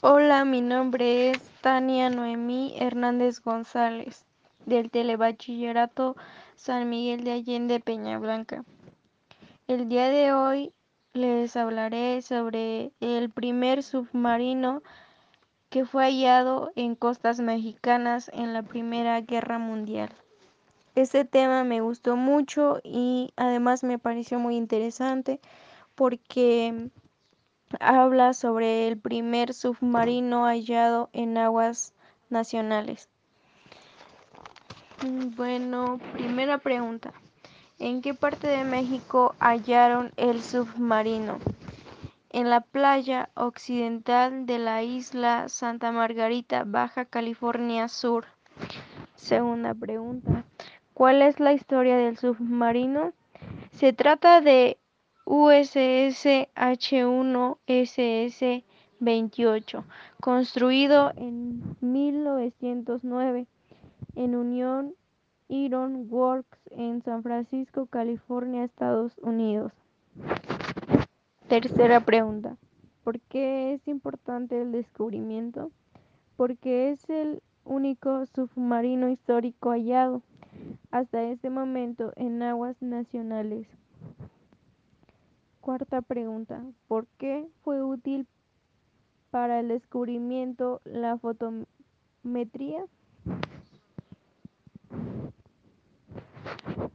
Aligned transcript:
Hola, 0.00 0.44
mi 0.44 0.60
nombre 0.60 1.30
es 1.30 1.40
Tania 1.60 2.08
Noemí 2.08 2.72
Hernández 2.78 3.40
González, 3.40 4.24
del 4.64 4.92
Telebachillerato 4.92 6.14
San 6.54 6.88
Miguel 6.88 7.24
de 7.24 7.32
Allende 7.32 7.80
Peñablanca. 7.80 8.64
El 9.66 9.88
día 9.88 10.08
de 10.08 10.32
hoy 10.32 10.72
les 11.14 11.56
hablaré 11.56 12.22
sobre 12.22 12.92
el 13.00 13.30
primer 13.30 13.82
submarino 13.82 14.84
que 15.68 15.84
fue 15.84 16.04
hallado 16.04 16.70
en 16.76 16.94
costas 16.94 17.40
mexicanas 17.40 18.30
en 18.32 18.52
la 18.52 18.62
Primera 18.62 19.20
Guerra 19.20 19.58
Mundial. 19.58 20.10
Este 20.94 21.24
tema 21.24 21.64
me 21.64 21.80
gustó 21.80 22.14
mucho 22.14 22.78
y 22.84 23.32
además 23.34 23.82
me 23.82 23.98
pareció 23.98 24.38
muy 24.38 24.54
interesante 24.54 25.40
porque 25.96 26.88
habla 27.80 28.34
sobre 28.34 28.88
el 28.88 28.98
primer 28.98 29.54
submarino 29.54 30.44
hallado 30.44 31.10
en 31.12 31.38
aguas 31.38 31.92
nacionales. 32.30 33.08
Mm, 35.02 35.34
bueno, 35.36 36.00
primera 36.12 36.58
pregunta. 36.58 37.12
¿En 37.78 38.02
qué 38.02 38.14
parte 38.14 38.48
de 38.48 38.64
México 38.64 39.34
hallaron 39.38 40.12
el 40.16 40.42
submarino? 40.42 41.38
En 42.30 42.50
la 42.50 42.60
playa 42.60 43.30
occidental 43.34 44.46
de 44.46 44.58
la 44.58 44.82
isla 44.82 45.48
Santa 45.48 45.92
Margarita, 45.92 46.64
Baja 46.66 47.04
California 47.04 47.88
Sur. 47.88 48.26
Segunda 49.14 49.74
pregunta. 49.74 50.44
¿Cuál 50.94 51.22
es 51.22 51.38
la 51.38 51.52
historia 51.52 51.96
del 51.96 52.18
submarino? 52.18 53.12
Se 53.70 53.92
trata 53.92 54.40
de 54.40 54.78
USS 55.30 56.48
H1SS 56.56 58.64
28, 58.98 59.84
construido 60.22 61.12
en 61.16 61.76
1909 61.82 63.46
en 64.14 64.34
Union 64.34 64.94
Iron 65.48 66.10
Works 66.10 66.58
en 66.70 67.02
San 67.02 67.22
Francisco, 67.22 67.84
California, 67.84 68.64
Estados 68.64 69.18
Unidos. 69.18 69.74
Tercera 71.46 72.00
pregunta. 72.00 72.56
¿Por 73.04 73.20
qué 73.20 73.74
es 73.74 73.86
importante 73.86 74.62
el 74.62 74.72
descubrimiento? 74.72 75.70
Porque 76.36 76.90
es 76.90 77.10
el 77.10 77.42
único 77.66 78.24
submarino 78.24 79.10
histórico 79.10 79.72
hallado 79.72 80.22
hasta 80.90 81.22
este 81.24 81.50
momento 81.50 82.14
en 82.16 82.42
aguas 82.42 82.80
nacionales. 82.80 83.68
Cuarta 85.68 86.00
pregunta. 86.00 86.62
¿Por 86.86 87.06
qué 87.18 87.46
fue 87.62 87.82
útil 87.82 88.26
para 89.30 89.60
el 89.60 89.68
descubrimiento 89.68 90.80
la 90.86 91.18
fotometría? 91.18 92.86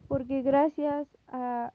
Porque 0.07 0.41
gracias 0.41 1.07
a 1.27 1.71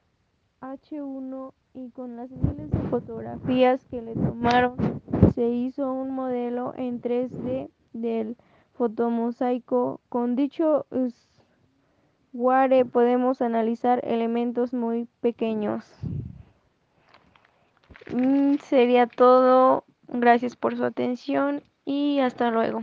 H1 0.61 1.53
y 1.73 1.91
con 1.91 2.17
las 2.17 2.33
miles 2.33 2.69
de 2.69 2.81
fotografías 2.91 3.85
que 3.85 4.03
le 4.03 4.15
tomaron, 4.15 5.01
se 5.37 5.49
hizo 5.51 5.93
un 5.93 6.11
modelo 6.11 6.75
en 6.77 7.01
3D 7.01 7.71
del 7.93 8.37
fotomosaico. 8.73 10.01
Con 10.09 10.35
dicho 10.35 10.85
Ware 12.33 12.85
podemos 12.87 13.41
analizar 13.41 14.01
elementos 14.03 14.75
muy 14.75 15.07
pequeños. 15.21 15.85
Mm, 18.09 18.57
sería 18.59 19.07
todo. 19.07 19.85
Gracias 20.09 20.57
por 20.57 20.77
su 20.77 20.85
atención 20.85 21.63
y 21.85 22.21
hasta 22.21 22.51
luego. 22.51 22.83